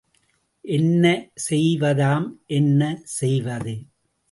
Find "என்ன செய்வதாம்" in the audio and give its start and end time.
0.65-2.27